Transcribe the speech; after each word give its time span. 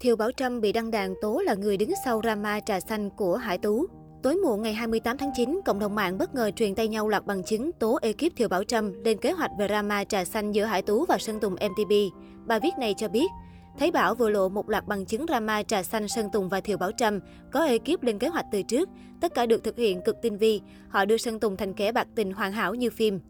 Thiều 0.00 0.16
Bảo 0.16 0.30
Trâm 0.32 0.60
bị 0.60 0.72
đăng 0.72 0.90
đàn 0.90 1.14
tố 1.20 1.40
là 1.44 1.54
người 1.54 1.76
đứng 1.76 1.90
sau 2.04 2.20
drama 2.22 2.60
trà 2.60 2.80
xanh 2.80 3.10
của 3.10 3.36
Hải 3.36 3.58
Tú. 3.58 3.86
Tối 4.22 4.36
muộn 4.36 4.62
ngày 4.62 4.74
28 4.74 5.18
tháng 5.18 5.30
9, 5.36 5.60
cộng 5.64 5.78
đồng 5.78 5.94
mạng 5.94 6.18
bất 6.18 6.34
ngờ 6.34 6.50
truyền 6.56 6.74
tay 6.74 6.88
nhau 6.88 7.08
loạt 7.08 7.26
bằng 7.26 7.42
chứng 7.44 7.72
tố 7.72 7.98
ekip 8.02 8.36
Thiều 8.36 8.48
Bảo 8.48 8.64
Trâm 8.64 9.02
lên 9.04 9.18
kế 9.18 9.32
hoạch 9.32 9.50
về 9.58 9.68
drama 9.68 10.04
trà 10.04 10.24
xanh 10.24 10.52
giữa 10.52 10.64
Hải 10.64 10.82
Tú 10.82 11.04
và 11.04 11.18
Sơn 11.18 11.40
Tùng 11.40 11.52
MTP. 11.52 11.92
Bài 12.46 12.60
viết 12.60 12.70
này 12.78 12.94
cho 12.96 13.08
biết, 13.08 13.26
Thấy 13.78 13.90
Bảo 13.90 14.14
vừa 14.14 14.30
lộ 14.30 14.48
một 14.48 14.68
loạt 14.68 14.86
bằng 14.86 15.06
chứng 15.06 15.26
drama 15.26 15.62
trà 15.62 15.82
xanh 15.82 16.08
Sơn 16.08 16.28
Tùng 16.32 16.48
và 16.48 16.60
Thiều 16.60 16.78
Bảo 16.78 16.92
Trâm, 16.92 17.20
có 17.52 17.64
ekip 17.64 18.02
lên 18.02 18.18
kế 18.18 18.28
hoạch 18.28 18.46
từ 18.52 18.62
trước, 18.62 18.88
tất 19.20 19.34
cả 19.34 19.46
được 19.46 19.64
thực 19.64 19.76
hiện 19.76 20.00
cực 20.04 20.16
tinh 20.22 20.38
vi, 20.38 20.60
họ 20.88 21.04
đưa 21.04 21.16
Sơn 21.16 21.40
Tùng 21.40 21.56
thành 21.56 21.74
kẻ 21.74 21.92
bạc 21.92 22.08
tình 22.14 22.32
hoàn 22.32 22.52
hảo 22.52 22.74
như 22.74 22.90
phim. 22.90 23.20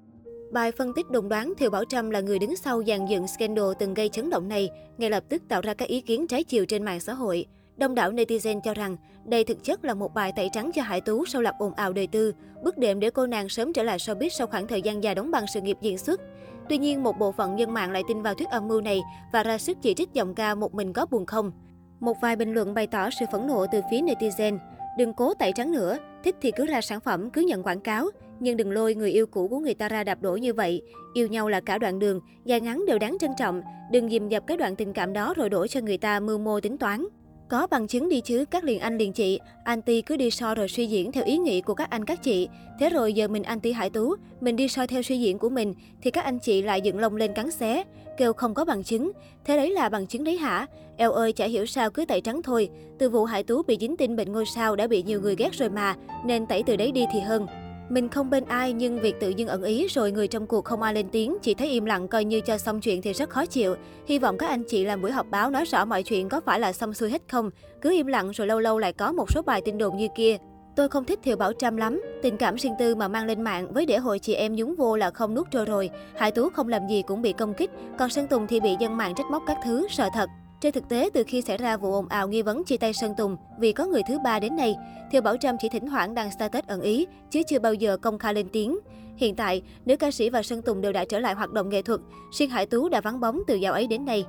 Bài 0.50 0.72
phân 0.72 0.92
tích 0.94 1.10
đồng 1.10 1.28
đoán 1.28 1.52
Thiều 1.58 1.70
Bảo 1.70 1.84
Trâm 1.84 2.10
là 2.10 2.20
người 2.20 2.38
đứng 2.38 2.56
sau 2.56 2.82
dàn 2.86 3.06
dựng 3.06 3.28
scandal 3.28 3.64
từng 3.78 3.94
gây 3.94 4.08
chấn 4.08 4.30
động 4.30 4.48
này, 4.48 4.70
ngay 4.98 5.10
lập 5.10 5.24
tức 5.28 5.42
tạo 5.48 5.60
ra 5.60 5.74
các 5.74 5.88
ý 5.88 6.00
kiến 6.00 6.26
trái 6.26 6.44
chiều 6.44 6.66
trên 6.66 6.84
mạng 6.84 7.00
xã 7.00 7.14
hội. 7.14 7.46
Đông 7.76 7.94
đảo 7.94 8.12
netizen 8.12 8.60
cho 8.60 8.74
rằng 8.74 8.96
đây 9.24 9.44
thực 9.44 9.64
chất 9.64 9.84
là 9.84 9.94
một 9.94 10.14
bài 10.14 10.32
tẩy 10.36 10.50
trắng 10.52 10.70
cho 10.74 10.82
Hải 10.82 11.00
Tú 11.00 11.26
sau 11.26 11.42
loạt 11.42 11.54
ồn 11.58 11.74
ào 11.74 11.92
đời 11.92 12.06
tư, 12.06 12.34
bước 12.62 12.78
đệm 12.78 13.00
để 13.00 13.10
cô 13.10 13.26
nàng 13.26 13.48
sớm 13.48 13.72
trở 13.72 13.82
lại 13.82 13.98
showbiz 13.98 14.28
sau 14.28 14.46
khoảng 14.46 14.66
thời 14.66 14.82
gian 14.82 15.02
dài 15.02 15.14
đóng 15.14 15.30
băng 15.30 15.44
sự 15.54 15.60
nghiệp 15.60 15.76
diễn 15.80 15.98
xuất. 15.98 16.20
Tuy 16.68 16.78
nhiên, 16.78 17.02
một 17.02 17.18
bộ 17.18 17.32
phận 17.32 17.58
dân 17.58 17.74
mạng 17.74 17.90
lại 17.92 18.02
tin 18.08 18.22
vào 18.22 18.34
thuyết 18.34 18.48
âm 18.48 18.68
mưu 18.68 18.80
này 18.80 19.00
và 19.32 19.42
ra 19.42 19.58
sức 19.58 19.78
chỉ 19.82 19.94
trích 19.94 20.12
giọng 20.12 20.34
ca 20.34 20.54
một 20.54 20.74
mình 20.74 20.92
có 20.92 21.06
buồn 21.06 21.26
không. 21.26 21.52
Một 22.00 22.16
vài 22.22 22.36
bình 22.36 22.54
luận 22.54 22.74
bày 22.74 22.86
tỏ 22.86 23.08
sự 23.20 23.26
phẫn 23.32 23.46
nộ 23.46 23.66
từ 23.72 23.80
phía 23.90 24.00
netizen. 24.00 24.58
Đừng 24.98 25.14
cố 25.14 25.34
tẩy 25.34 25.52
trắng 25.52 25.72
nữa, 25.72 25.98
thích 26.24 26.36
thì 26.40 26.50
cứ 26.50 26.66
ra 26.66 26.80
sản 26.80 27.00
phẩm, 27.00 27.30
cứ 27.30 27.40
nhận 27.40 27.62
quảng 27.62 27.80
cáo. 27.80 28.08
Nhưng 28.40 28.56
đừng 28.56 28.70
lôi 28.70 28.94
người 28.94 29.10
yêu 29.10 29.26
cũ 29.26 29.48
của 29.48 29.58
người 29.58 29.74
ta 29.74 29.88
ra 29.88 30.04
đạp 30.04 30.22
đổ 30.22 30.36
như 30.36 30.54
vậy. 30.54 30.82
Yêu 31.14 31.26
nhau 31.26 31.48
là 31.48 31.60
cả 31.60 31.78
đoạn 31.78 31.98
đường, 31.98 32.20
dài 32.44 32.60
ngắn 32.60 32.86
đều 32.86 32.98
đáng 32.98 33.16
trân 33.20 33.30
trọng. 33.38 33.62
Đừng 33.92 34.08
dìm 34.08 34.28
dập 34.28 34.46
cái 34.46 34.56
đoạn 34.56 34.76
tình 34.76 34.92
cảm 34.92 35.12
đó 35.12 35.34
rồi 35.36 35.50
đổ 35.50 35.66
cho 35.66 35.80
người 35.80 35.98
ta 35.98 36.20
mưu 36.20 36.38
mô 36.38 36.60
tính 36.60 36.78
toán. 36.78 37.04
Có 37.48 37.66
bằng 37.66 37.86
chứng 37.86 38.08
đi 38.08 38.20
chứ, 38.20 38.44
các 38.50 38.64
liền 38.64 38.78
anh 38.78 38.98
liền 38.98 39.12
chị. 39.12 39.40
Anti 39.64 40.02
cứ 40.02 40.16
đi 40.16 40.30
so 40.30 40.54
rồi 40.54 40.68
suy 40.68 40.86
diễn 40.86 41.12
theo 41.12 41.24
ý 41.24 41.38
nghĩ 41.38 41.60
của 41.60 41.74
các 41.74 41.90
anh 41.90 42.04
các 42.04 42.22
chị. 42.22 42.48
Thế 42.80 42.90
rồi 42.90 43.12
giờ 43.12 43.28
mình 43.28 43.42
anti 43.42 43.72
Hải 43.72 43.90
Tú, 43.90 44.14
mình 44.40 44.56
đi 44.56 44.68
soi 44.68 44.86
theo 44.86 45.02
suy 45.02 45.20
diễn 45.20 45.38
của 45.38 45.48
mình, 45.48 45.74
thì 46.02 46.10
các 46.10 46.24
anh 46.24 46.38
chị 46.38 46.62
lại 46.62 46.80
dựng 46.80 46.98
lông 46.98 47.16
lên 47.16 47.32
cắn 47.34 47.50
xé. 47.50 47.84
Kêu 48.16 48.32
không 48.32 48.54
có 48.54 48.64
bằng 48.64 48.82
chứng. 48.82 49.12
Thế 49.44 49.56
đấy 49.56 49.70
là 49.70 49.88
bằng 49.88 50.06
chứng 50.06 50.24
đấy 50.24 50.36
hả? 50.36 50.66
Eo 50.96 51.12
ơi, 51.12 51.32
chả 51.32 51.46
hiểu 51.46 51.66
sao 51.66 51.90
cứ 51.90 52.04
tẩy 52.04 52.20
trắng 52.20 52.42
thôi. 52.42 52.68
Từ 52.98 53.10
vụ 53.10 53.24
Hải 53.24 53.42
Tú 53.42 53.62
bị 53.62 53.76
dính 53.80 53.96
tin 53.96 54.16
bệnh 54.16 54.32
ngôi 54.32 54.46
sao 54.46 54.76
đã 54.76 54.86
bị 54.86 55.02
nhiều 55.02 55.20
người 55.20 55.36
ghét 55.36 55.52
rồi 55.52 55.70
mà, 55.70 55.96
nên 56.26 56.46
tẩy 56.46 56.62
từ 56.62 56.76
đấy 56.76 56.92
đi 56.92 57.04
thì 57.12 57.20
hơn. 57.20 57.46
Mình 57.88 58.08
không 58.08 58.30
bên 58.30 58.44
ai 58.44 58.72
nhưng 58.72 59.00
việc 59.00 59.20
tự 59.20 59.28
dưng 59.28 59.48
ẩn 59.48 59.62
ý 59.62 59.86
rồi 59.88 60.12
người 60.12 60.28
trong 60.28 60.46
cuộc 60.46 60.64
không 60.64 60.82
ai 60.82 60.94
lên 60.94 61.08
tiếng, 61.12 61.36
chỉ 61.42 61.54
thấy 61.54 61.68
im 61.68 61.84
lặng 61.84 62.08
coi 62.08 62.24
như 62.24 62.40
cho 62.40 62.58
xong 62.58 62.80
chuyện 62.80 63.02
thì 63.02 63.12
rất 63.12 63.30
khó 63.30 63.46
chịu. 63.46 63.74
Hy 64.06 64.18
vọng 64.18 64.38
các 64.38 64.46
anh 64.46 64.62
chị 64.68 64.84
làm 64.84 65.02
buổi 65.02 65.10
họp 65.10 65.26
báo 65.30 65.50
nói 65.50 65.64
rõ 65.64 65.84
mọi 65.84 66.02
chuyện 66.02 66.28
có 66.28 66.40
phải 66.40 66.60
là 66.60 66.72
xong 66.72 66.94
xuôi 66.94 67.10
hết 67.10 67.22
không. 67.28 67.50
Cứ 67.80 67.92
im 67.92 68.06
lặng 68.06 68.30
rồi 68.30 68.46
lâu 68.46 68.60
lâu 68.60 68.78
lại 68.78 68.92
có 68.92 69.12
một 69.12 69.30
số 69.32 69.42
bài 69.42 69.62
tin 69.64 69.78
đồn 69.78 69.96
như 69.96 70.08
kia. 70.16 70.36
Tôi 70.76 70.88
không 70.88 71.04
thích 71.04 71.18
Thiều 71.22 71.36
Bảo 71.36 71.52
Trâm 71.52 71.76
lắm. 71.76 72.02
Tình 72.22 72.36
cảm 72.36 72.56
riêng 72.56 72.74
tư 72.78 72.94
mà 72.94 73.08
mang 73.08 73.26
lên 73.26 73.42
mạng 73.42 73.72
với 73.72 73.86
để 73.86 73.98
hội 73.98 74.18
chị 74.18 74.34
em 74.34 74.54
nhúng 74.54 74.74
vô 74.76 74.96
là 74.96 75.10
không 75.10 75.34
nuốt 75.34 75.50
trôi 75.50 75.64
rồi. 75.64 75.90
Hải 76.16 76.30
Tú 76.30 76.48
không 76.48 76.68
làm 76.68 76.88
gì 76.88 77.02
cũng 77.02 77.22
bị 77.22 77.32
công 77.32 77.54
kích, 77.54 77.70
còn 77.98 78.10
Sơn 78.10 78.26
Tùng 78.26 78.46
thì 78.46 78.60
bị 78.60 78.76
dân 78.80 78.96
mạng 78.96 79.14
trách 79.16 79.26
móc 79.30 79.42
các 79.46 79.56
thứ, 79.64 79.86
sợ 79.90 80.08
thật. 80.14 80.28
Trên 80.60 80.72
thực 80.72 80.88
tế, 80.88 81.10
từ 81.14 81.22
khi 81.26 81.42
xảy 81.42 81.56
ra 81.56 81.76
vụ 81.76 81.92
ồn 81.92 82.08
ào 82.08 82.28
nghi 82.28 82.42
vấn 82.42 82.64
chia 82.64 82.76
tay 82.76 82.92
Sơn 82.92 83.14
Tùng 83.16 83.36
vì 83.58 83.72
có 83.72 83.86
người 83.86 84.02
thứ 84.08 84.18
ba 84.24 84.40
đến 84.40 84.56
nay, 84.56 84.76
Thiều 85.12 85.22
Bảo 85.22 85.36
Trâm 85.36 85.56
chỉ 85.60 85.68
thỉnh 85.68 85.86
thoảng 85.86 86.14
đăng 86.14 86.30
status 86.30 86.64
ẩn 86.66 86.80
ý, 86.80 87.06
chứ 87.30 87.42
chưa 87.42 87.58
bao 87.58 87.74
giờ 87.74 87.96
công 87.96 88.18
khai 88.18 88.34
lên 88.34 88.48
tiếng. 88.52 88.78
Hiện 89.16 89.36
tại, 89.36 89.62
nữ 89.84 89.96
ca 89.96 90.10
sĩ 90.10 90.30
và 90.30 90.42
Sơn 90.42 90.62
Tùng 90.62 90.80
đều 90.80 90.92
đã 90.92 91.04
trở 91.04 91.18
lại 91.18 91.34
hoạt 91.34 91.52
động 91.52 91.68
nghệ 91.68 91.82
thuật, 91.82 92.00
riêng 92.38 92.50
Hải 92.50 92.66
Tú 92.66 92.88
đã 92.88 93.00
vắng 93.00 93.20
bóng 93.20 93.40
từ 93.46 93.54
dạo 93.54 93.72
ấy 93.72 93.86
đến 93.86 94.04
nay. 94.04 94.24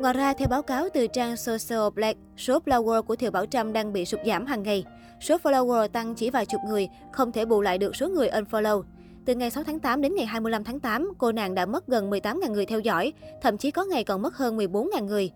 Ngoài 0.00 0.14
ra, 0.14 0.32
theo 0.32 0.48
báo 0.48 0.62
cáo 0.62 0.88
từ 0.94 1.06
trang 1.06 1.36
Social 1.36 1.90
Black, 1.94 2.18
số 2.36 2.58
follower 2.58 3.02
của 3.02 3.16
Thiều 3.16 3.30
Bảo 3.30 3.46
Trâm 3.46 3.72
đang 3.72 3.92
bị 3.92 4.04
sụt 4.04 4.20
giảm 4.26 4.46
hàng 4.46 4.62
ngày. 4.62 4.84
Số 5.20 5.36
follower 5.42 5.88
tăng 5.88 6.14
chỉ 6.14 6.30
vài 6.30 6.46
chục 6.46 6.60
người, 6.68 6.88
không 7.12 7.32
thể 7.32 7.44
bù 7.44 7.60
lại 7.60 7.78
được 7.78 7.96
số 7.96 8.08
người 8.08 8.28
unfollow. 8.28 8.82
Từ 9.24 9.34
ngày 9.34 9.50
6 9.50 9.64
tháng 9.64 9.78
8 9.78 10.00
đến 10.00 10.14
ngày 10.14 10.26
25 10.26 10.64
tháng 10.64 10.80
8, 10.80 11.12
cô 11.18 11.32
nàng 11.32 11.54
đã 11.54 11.66
mất 11.66 11.86
gần 11.86 12.10
18.000 12.10 12.52
người 12.52 12.66
theo 12.66 12.80
dõi, 12.80 13.12
thậm 13.42 13.56
chí 13.56 13.70
có 13.70 13.84
ngày 13.84 14.04
còn 14.04 14.22
mất 14.22 14.36
hơn 14.36 14.58
14.000 14.58 15.04
người. 15.04 15.30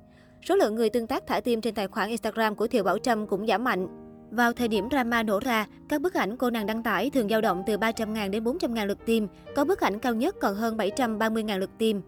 Số 0.49 0.57
lượng 0.57 0.75
người 0.75 0.91
tương 0.91 1.07
tác 1.07 1.27
thả 1.27 1.41
tim 1.41 1.61
trên 1.61 1.75
tài 1.75 1.89
khoản 1.89 2.09
Instagram 2.09 2.55
của 2.55 2.67
Thiều 2.67 2.85
Bảo 2.85 2.99
Trâm 2.99 3.27
cũng 3.27 3.47
giảm 3.47 3.65
mạnh. 3.65 3.89
Vào 4.31 4.53
thời 4.53 4.69
điểm 4.69 4.89
drama 4.91 5.23
nổ 5.23 5.41
ra, 5.41 5.67
các 5.89 6.01
bức 6.01 6.15
ảnh 6.15 6.37
cô 6.37 6.51
nàng 6.51 6.67
đăng 6.67 6.83
tải 6.83 7.11
thường 7.11 7.29
dao 7.29 7.41
động 7.41 7.63
từ 7.67 7.77
300.000 7.77 8.31
đến 8.31 8.45
400.000 8.45 8.87
lượt 8.87 8.99
tim, 9.07 9.29
có 9.57 9.65
bức 9.65 9.81
ảnh 9.81 9.99
cao 9.99 10.15
nhất 10.15 10.37
còn 10.41 10.55
hơn 10.55 10.77
730.000 10.77 11.59
lượt 11.59 11.71
tim. 11.79 12.03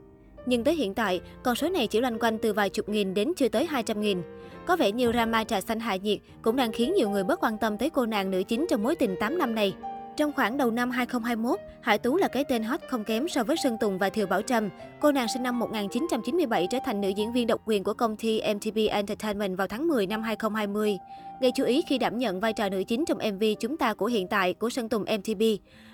Nhưng 0.46 0.64
tới 0.64 0.74
hiện 0.74 0.94
tại, 0.94 1.20
con 1.42 1.54
số 1.54 1.68
này 1.68 1.86
chỉ 1.86 2.00
loanh 2.00 2.18
quanh 2.18 2.38
từ 2.38 2.52
vài 2.52 2.70
chục 2.70 2.88
nghìn 2.88 3.14
đến 3.14 3.32
chưa 3.36 3.48
tới 3.48 3.66
200 3.66 4.00
nghìn. 4.00 4.22
Có 4.66 4.76
vẻ 4.76 4.92
như 4.92 5.12
drama 5.12 5.44
trà 5.44 5.60
xanh 5.60 5.80
hạ 5.80 5.96
nhiệt 5.96 6.18
cũng 6.42 6.56
đang 6.56 6.72
khiến 6.72 6.94
nhiều 6.94 7.10
người 7.10 7.24
bớt 7.24 7.40
quan 7.42 7.58
tâm 7.58 7.78
tới 7.78 7.90
cô 7.90 8.06
nàng 8.06 8.30
nữ 8.30 8.42
chính 8.48 8.66
trong 8.70 8.82
mối 8.82 8.94
tình 8.94 9.16
8 9.20 9.38
năm 9.38 9.54
này. 9.54 9.74
Trong 10.16 10.32
khoảng 10.32 10.56
đầu 10.56 10.70
năm 10.70 10.90
2021, 10.90 11.60
Hải 11.80 11.98
Tú 11.98 12.16
là 12.16 12.28
cái 12.28 12.44
tên 12.44 12.62
hot 12.62 12.80
không 12.88 13.04
kém 13.04 13.28
so 13.28 13.44
với 13.44 13.56
Sơn 13.56 13.76
Tùng 13.80 13.98
và 13.98 14.10
Thiều 14.10 14.26
Bảo 14.26 14.42
Trâm. 14.42 14.68
Cô 15.00 15.12
nàng 15.12 15.26
sinh 15.34 15.42
năm 15.42 15.58
1997 15.58 16.66
trở 16.70 16.78
thành 16.84 17.00
nữ 17.00 17.08
diễn 17.08 17.32
viên 17.32 17.46
độc 17.46 17.60
quyền 17.64 17.84
của 17.84 17.94
công 17.94 18.16
ty 18.16 18.40
MTV 18.54 18.78
Entertainment 18.90 19.56
vào 19.56 19.66
tháng 19.66 19.88
10 19.88 20.06
năm 20.06 20.22
2020. 20.22 20.98
Gây 21.40 21.52
chú 21.54 21.64
ý 21.64 21.82
khi 21.88 21.98
đảm 21.98 22.18
nhận 22.18 22.40
vai 22.40 22.52
trò 22.52 22.68
nữ 22.68 22.82
chính 22.88 23.04
trong 23.04 23.18
MV 23.18 23.44
Chúng 23.60 23.76
ta 23.76 23.94
của 23.94 24.06
hiện 24.06 24.28
tại 24.28 24.54
của 24.54 24.70
Sơn 24.70 24.88
Tùng 24.88 25.02
MTV. 25.18 25.42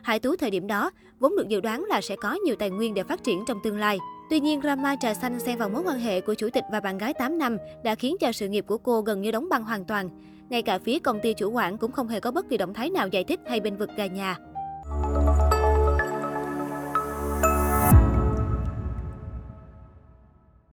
Hải 0.02 0.18
Tú 0.18 0.36
thời 0.36 0.50
điểm 0.50 0.66
đó 0.66 0.90
vốn 1.20 1.36
được 1.36 1.48
dự 1.48 1.60
đoán 1.60 1.84
là 1.84 2.00
sẽ 2.00 2.16
có 2.22 2.34
nhiều 2.44 2.56
tài 2.56 2.70
nguyên 2.70 2.94
để 2.94 3.02
phát 3.02 3.24
triển 3.24 3.44
trong 3.46 3.58
tương 3.64 3.78
lai. 3.78 3.98
Tuy 4.30 4.40
nhiên, 4.40 4.60
drama 4.60 4.96
trà 4.96 5.14
xanh 5.14 5.40
xen 5.40 5.58
vào 5.58 5.68
mối 5.68 5.82
quan 5.86 5.98
hệ 5.98 6.20
của 6.20 6.34
chủ 6.34 6.48
tịch 6.50 6.64
và 6.72 6.80
bạn 6.80 6.98
gái 6.98 7.14
8 7.14 7.38
năm 7.38 7.56
đã 7.84 7.94
khiến 7.94 8.16
cho 8.20 8.32
sự 8.32 8.48
nghiệp 8.48 8.64
của 8.66 8.78
cô 8.78 9.00
gần 9.00 9.22
như 9.22 9.30
đóng 9.30 9.48
băng 9.48 9.64
hoàn 9.64 9.84
toàn. 9.84 10.08
Ngay 10.48 10.62
cả 10.62 10.78
phía 10.78 10.98
công 10.98 11.20
ty 11.20 11.34
chủ 11.34 11.50
quản 11.50 11.78
cũng 11.78 11.92
không 11.92 12.08
hề 12.08 12.20
có 12.20 12.30
bất 12.30 12.48
kỳ 12.50 12.56
động 12.56 12.74
thái 12.74 12.90
nào 12.90 13.08
giải 13.08 13.24
thích 13.24 13.40
hay 13.48 13.60
bên 13.60 13.76
vực 13.76 13.90
gà 13.96 14.06
nhà. 14.06 14.36